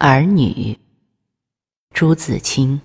[0.00, 0.78] 儿女，
[1.92, 2.80] 朱自清。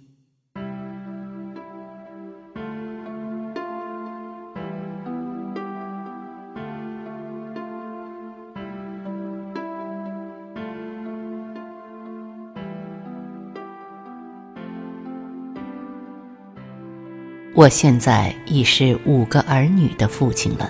[17.54, 20.68] 我现在已是五个儿女的父亲了。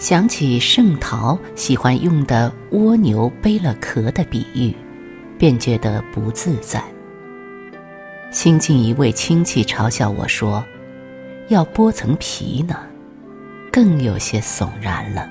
[0.00, 4.74] 想起盛陶喜欢用的“蜗牛背了壳”的比喻，
[5.40, 6.84] 便觉得不自在。
[8.30, 10.62] 新近一位亲戚嘲笑我说
[11.48, 12.76] ：“要剥层皮呢”，
[13.72, 15.26] 更有些悚然了。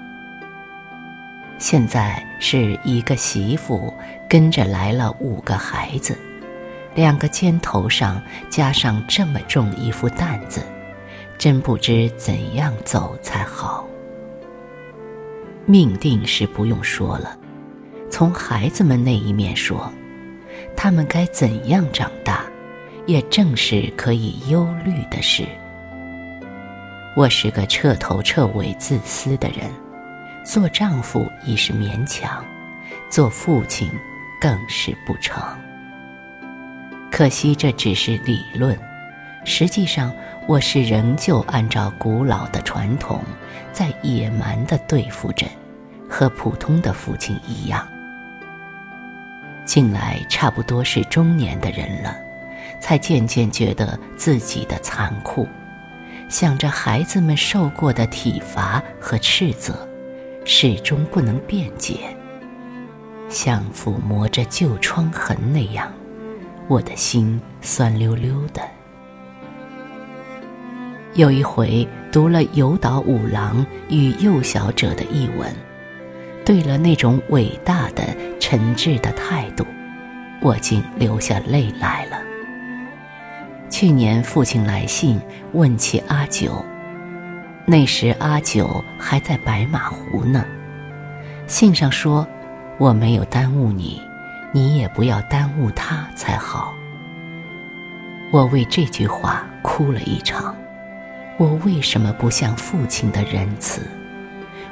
[1.59, 3.93] 现在是一个媳妇
[4.27, 6.17] 跟着来了五个孩子。
[6.95, 8.19] 两个肩头上
[8.49, 10.59] 加上这么重一副担子，
[11.37, 13.87] 真不知怎样走才好。
[15.67, 17.37] 命定是不用说了，
[18.09, 19.89] 从孩子们那一面说，
[20.81, 22.45] 他们该怎样长大，
[23.05, 25.45] 也正是可以忧虑的事。
[27.17, 29.69] 我是个彻头彻尾自私的人，
[30.45, 32.41] 做丈夫已是勉强，
[33.09, 33.91] 做父亲
[34.39, 35.43] 更是不成。
[37.11, 38.79] 可惜这只是理论，
[39.43, 40.09] 实际上
[40.47, 43.21] 我是仍旧按照古老的传统，
[43.73, 45.45] 在野蛮地对付着，
[46.09, 47.85] 和普通的父亲一样。
[49.69, 52.17] 近来差不多是中年的人了，
[52.81, 55.47] 才渐渐觉得自己的残酷，
[56.27, 59.87] 想着孩子们受过的体罚和斥责，
[60.43, 61.99] 始终不能辩解，
[63.29, 65.87] 像抚摸着旧疮痕那样。
[66.67, 68.63] 我的心酸溜溜的。
[71.13, 75.55] 有一回读了有岛五郎与幼小者的译文，
[76.49, 78.03] 对了那种伟大的
[78.39, 79.63] 诚挚的态度，
[80.41, 82.17] 我竟流下泪来了。
[83.69, 85.21] 去年父亲来信
[85.53, 86.65] 问起阿九，
[87.67, 90.43] 那时阿九还在白马湖呢。
[91.45, 92.27] 信上说
[92.79, 94.01] ：“我没有耽误你。”
[94.51, 96.73] 你也不要耽误他才好。
[98.31, 100.55] 我为这句话哭了一场。
[101.37, 103.83] 我为什么不像父亲的仁慈？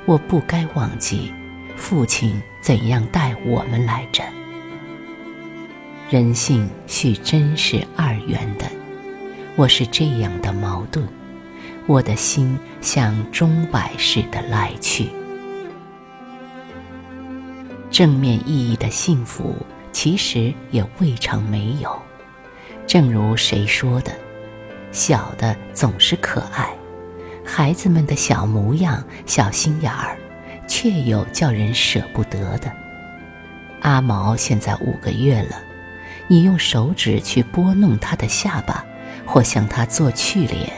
[0.08, 1.32] 我不该忘记
[1.78, 4.24] 父亲怎样待我们来着。
[6.10, 8.66] 人性是真是二元的。
[9.56, 11.08] 我是这样的矛盾。
[11.86, 15.08] 我的心像钟摆似的来去。
[17.90, 19.56] 正面意义的幸福，
[19.94, 21.98] 其实也未尝没有。
[22.86, 24.12] 正如谁说的
[24.92, 26.70] ：“小的总是可爱，
[27.46, 30.18] 孩子们的小模样、小心眼儿，
[30.68, 32.72] 却有叫人舍不得的。”
[33.82, 35.62] 阿毛现在五个月了，
[36.28, 38.86] 你用手指去拨弄他的下巴，
[39.26, 40.70] 或向他做去脸，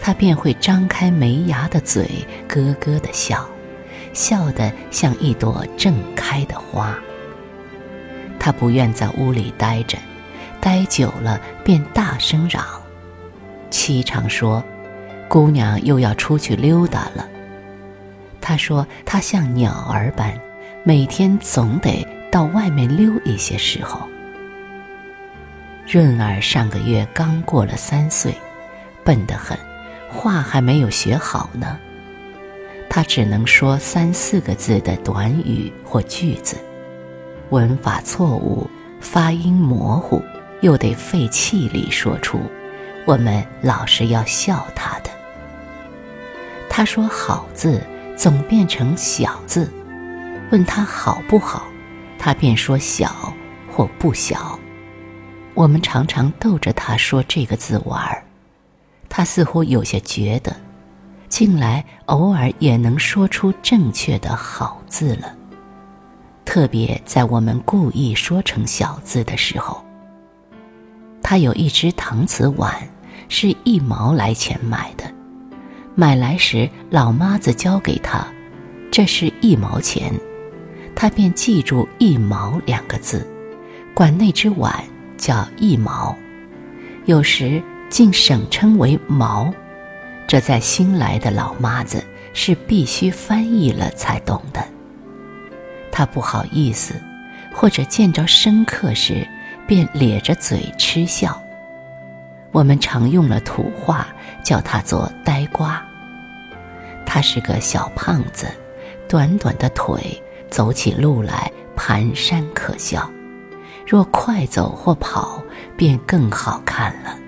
[0.00, 3.48] 他便会张开没牙的嘴，咯咯的笑。
[4.12, 6.94] 笑得像一朵正开的花。
[8.38, 9.96] 他不愿在屋里待着，
[10.60, 12.62] 待久了便大声嚷。
[13.70, 14.62] 七常说
[15.28, 17.26] ：“姑娘又要出去溜达了。”
[18.42, 20.38] 他说：“他像鸟儿般，
[20.84, 24.06] 每天总得到外面溜一些时候。”
[25.88, 28.34] 润儿上个月刚过了三岁，
[29.04, 29.56] 笨得很，
[30.10, 31.78] 话还没有学好呢。
[32.90, 36.56] 他只能说三四个字的短语或句子，
[37.50, 38.68] 文法错误，
[39.00, 40.22] 发音模糊，
[40.60, 42.40] 又得费气力说出。
[43.06, 45.10] 我们老是要笑他的。
[46.68, 47.82] 他说“好”字
[48.16, 49.72] 总变成“小”字，
[50.50, 51.66] 问他好不好，
[52.18, 53.34] 他便说“小”
[53.70, 54.58] 或“不小”。
[55.54, 58.24] 我们常常逗着他说这个字玩儿，
[59.08, 60.54] 他似乎有些觉得。
[61.28, 65.34] 近来偶尔也能说出正确的好字了，
[66.44, 69.82] 特别在我们故意说成小字的时候。
[71.22, 72.74] 他有一只搪瓷碗，
[73.30, 75.10] 是一毛来钱买的，
[75.94, 78.26] 买来时老妈子交给他，
[78.90, 80.12] 这是一毛钱，
[80.94, 83.26] 他便记住“一毛”两个字，
[83.92, 84.74] 管那只碗
[85.18, 86.16] 叫一毛，
[87.04, 89.52] 有时竟省称为毛。
[90.26, 92.02] 这在新来的老妈子
[92.32, 94.64] 是必须翻译了才懂的。
[95.90, 96.94] 他不好意思，
[97.54, 99.28] 或者见着生客时，
[99.66, 101.38] 便咧着嘴嗤笑。
[102.50, 104.08] 我们常用了土话
[104.42, 105.82] 叫他做呆瓜。
[107.04, 108.46] 他是个小胖子，
[109.08, 113.10] 短短的腿，走起路来蹒跚可笑。
[113.86, 115.42] 若快走或跑，
[115.76, 117.18] 便更好看了。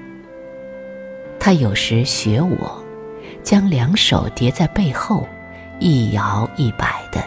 [1.39, 2.83] 他有时学我，
[3.43, 5.29] 将两手叠在背后，
[5.79, 7.23] 一摇一摆的，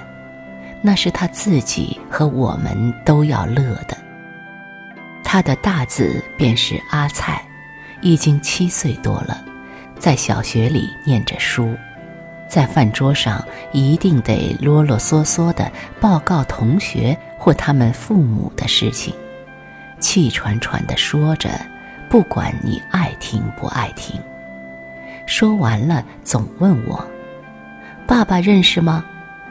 [0.81, 3.95] 那是他自己和我们都要乐的。
[5.23, 7.45] 他的大字便是阿菜，
[8.01, 9.43] 已经七岁多了，
[9.99, 11.75] 在小学里念着书，
[12.47, 19.13] 在饭桌上一定得啰啰嗦嗦的报告同学或他们父母的事情，
[19.99, 21.49] 气喘喘的说着。
[22.09, 24.17] 不管你爱听不爱听，
[25.25, 27.05] 说完了总问我
[28.07, 29.03] ：“爸爸认识吗？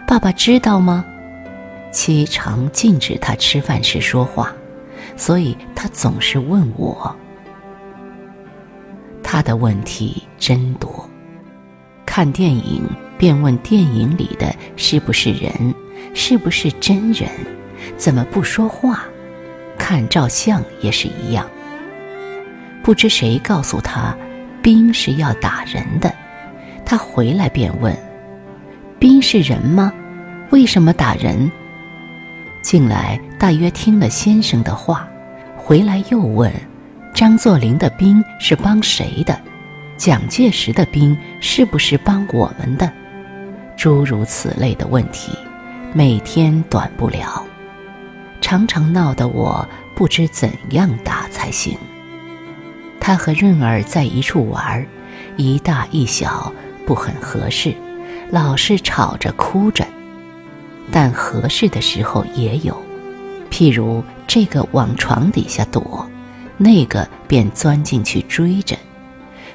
[0.06, 1.04] 爸爸知道吗？”
[1.92, 4.50] 妻常禁止他吃饭时说话，
[5.18, 7.14] 所以他总是问我。
[9.28, 11.04] 他的问题真多，
[12.06, 12.88] 看电影
[13.18, 15.74] 便问电影里的是不是人，
[16.14, 17.28] 是不是真人，
[17.96, 19.02] 怎么不说话？
[19.76, 21.44] 看照相也是一样。
[22.84, 24.16] 不知谁告诉他，
[24.62, 26.14] 兵是要打人的。
[26.84, 27.92] 他回来便问
[29.00, 29.92] ：“兵是人吗？
[30.50, 31.50] 为什么打人？”
[32.62, 35.08] 进来大约听了先生的话，
[35.56, 36.48] 回来又问
[37.16, 39.40] ：“张作霖的兵是帮谁的？
[39.96, 42.92] 蒋介石的兵是不是帮我们的？”
[43.74, 45.32] 诸如此类的问题，
[45.94, 47.42] 每天短不了，
[48.42, 51.74] 常常闹得我不知怎样答才行。
[53.00, 54.86] 他和润儿在一处玩，
[55.38, 56.52] 一大一小
[56.84, 57.74] 不很合适，
[58.30, 59.86] 老是吵着哭着。
[60.92, 62.78] 但合适的时候也有，
[63.50, 66.06] 譬如这个往床底下躲，
[66.56, 68.76] 那个便钻进去追着；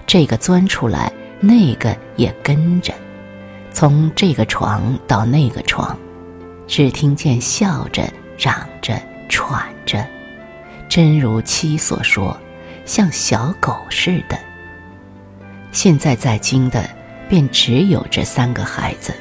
[0.06, 2.94] 这个钻出来，那个也跟着，
[3.71, 5.98] 从这个床到那个床，
[6.68, 8.03] 只听见笑着、
[8.38, 10.06] 嚷着、喘着，
[10.89, 12.36] 真如妻所说。
[12.83, 14.38] 像小狗似的。
[15.71, 16.83] 现在在京的，
[17.30, 19.13] 便只有这三个孩子。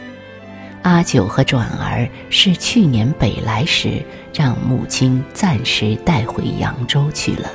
[0.83, 4.03] 阿九和转儿是去年北来时，
[4.35, 7.50] 让母亲暂时带回扬州去了。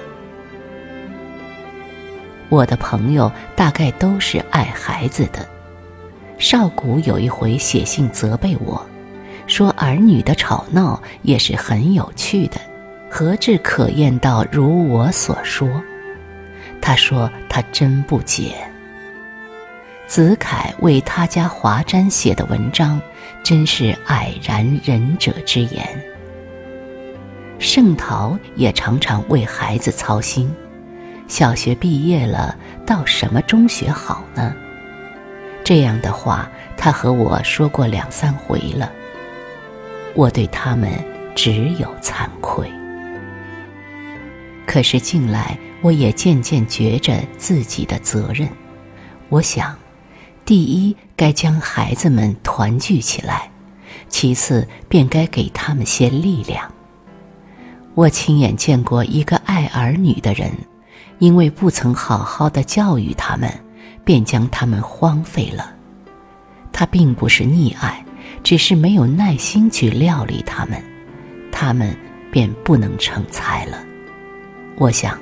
[2.49, 5.47] 我的朋友大概都是爱孩子的。
[6.37, 8.85] 少谷有一回写信责备我，
[9.47, 12.59] 说儿女的吵闹也是很有趣的，
[13.09, 15.69] 何至可厌到如我所说？
[16.81, 18.55] 他说：“他真不解。”
[20.07, 23.01] 子凯为他家华瞻写的文章，
[23.43, 25.83] 真是蔼然仁者之言。
[27.57, 30.53] 盛陶也常常为孩子操心，
[31.27, 32.55] 小学毕业了，
[32.85, 34.55] 到什么中学好呢？
[35.63, 38.91] 这样的话，他和我说过两三回了。
[40.13, 40.91] 我对他们
[41.35, 42.69] 只有惭愧。
[44.65, 45.57] 可是近来。
[45.81, 48.49] 我也渐渐觉着自己的责任，
[49.29, 49.77] 我想，
[50.43, 53.51] 第一该将孩子们团聚起来，
[54.09, 56.73] 其次便该给他们些力量。
[57.93, 60.49] 我亲眼见过一个爱儿女的人，
[61.19, 63.51] 因为不曾好好的教育他们，
[64.03, 65.73] 便将他们荒废了。
[66.71, 68.05] 他并不是溺爱，
[68.43, 70.81] 只是没有耐心去料理他们，
[71.51, 71.95] 他们
[72.31, 73.83] 便不能成才了。
[74.77, 75.19] 我想。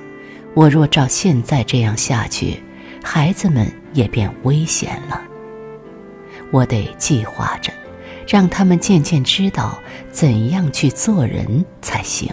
[0.56, 2.62] 我若照现在这样下去，
[3.04, 5.20] 孩子们也便危险了。
[6.52, 7.74] 我得计划着，
[8.28, 9.80] 让他们渐渐知道
[10.12, 12.32] 怎样去做人才行。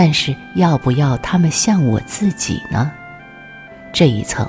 [0.00, 2.88] 但是要不要他们像我自己呢？
[3.92, 4.48] 这一层，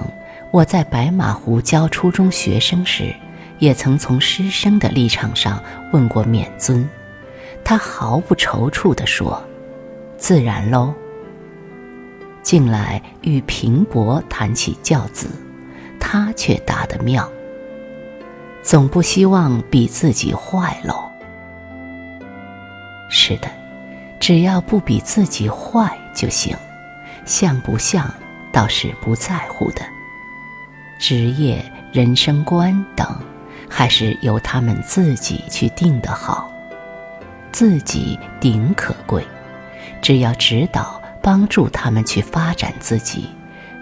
[0.51, 3.11] 我在白马湖教初中学生时，
[3.57, 5.59] 也曾从师生的立场上
[5.91, 6.87] 问过免尊，
[7.63, 9.43] 他毫不踌躇地说
[10.19, 10.93] ：“自然喽。”
[12.43, 15.31] 近来与平伯谈起教子，
[15.99, 17.27] 他却答得妙。
[18.61, 21.09] 总不希望比自己坏喽。
[23.09, 23.49] 是的，
[24.29, 26.55] 只要不比自己坏就行，
[27.25, 28.13] 像不像
[28.53, 29.81] 倒是不在乎的。
[30.99, 31.59] 职业、
[31.91, 33.07] 人生观等，
[33.67, 36.47] 还是由他们自己去定的好。
[37.51, 39.25] 自己顶可贵，
[39.99, 41.01] 只要指导。
[41.23, 43.27] 帮助他们去发展自己，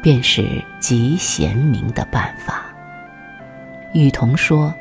[0.01, 2.63] 便是极贤明的办法。
[3.93, 4.73] 雨桐说：“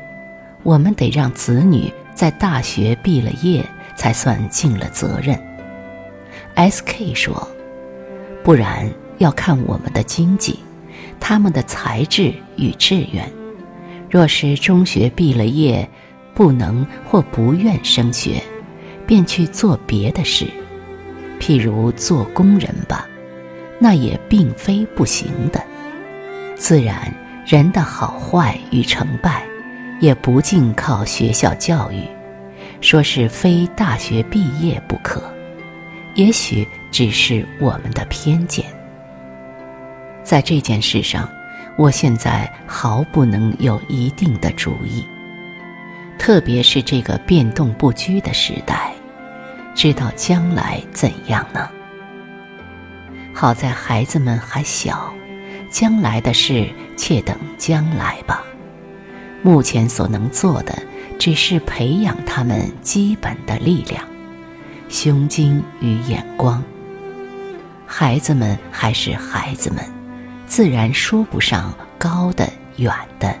[0.63, 3.65] 我们得让子女在大学毕了业，
[3.97, 5.37] 才算尽了责任。
[6.57, 7.47] ”S.K 说
[8.43, 10.57] ：“不然要看我们的经济，
[11.19, 13.31] 他们的才智与志愿。
[14.09, 15.87] 若是中学毕了业，
[16.33, 18.41] 不能或不愿升学，
[19.05, 20.47] 便去做别的事。”
[21.39, 23.07] 譬如做工人吧，
[23.77, 25.61] 那也并非不行的。
[26.55, 27.13] 自然，
[27.45, 29.43] 人的好坏与成败，
[29.99, 32.01] 也不尽靠学校教育，
[32.81, 35.21] 说是非大学毕业不可，
[36.17, 38.65] 也许只是我们的偏见。
[40.23, 41.29] 在这件事上，
[41.77, 45.05] 我现在毫不能有一定的主意，
[46.17, 48.91] 特别是这个变动不居的时代，
[49.75, 51.69] 知道将来怎样呢？
[53.31, 55.13] 好在孩子们还小，
[55.69, 58.43] 将来的事且等将来吧。
[59.43, 60.75] 目前所能做的，
[61.19, 64.03] 只是培养他们基本的力量、
[64.89, 66.63] 胸襟与眼光。
[67.85, 69.83] 孩子们还是孩子们。
[70.45, 72.89] 自然说不上高的远
[73.19, 73.37] 的，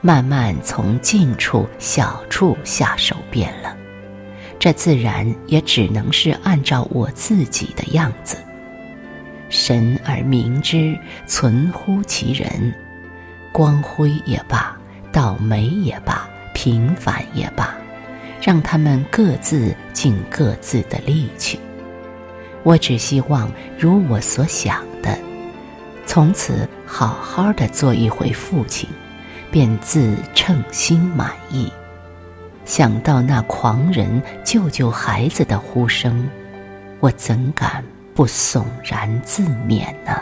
[0.00, 3.76] 慢慢从近处小处下手便了。
[4.58, 8.36] 这自然也只能是按照我自己的样子。
[9.50, 12.74] 神而明之，存乎其人。
[13.52, 14.76] 光辉也罢，
[15.12, 17.76] 倒霉也罢，平凡也罢，
[18.42, 21.58] 让他们各自尽各自的力去。
[22.64, 25.16] 我只希望如我所想的。
[26.04, 28.88] 从此好好的做一回父亲，
[29.50, 31.72] 便自称心满意。
[32.64, 36.28] 想到那狂人救救孩子的呼声，
[37.00, 37.84] 我怎敢
[38.14, 40.21] 不悚然自勉呢？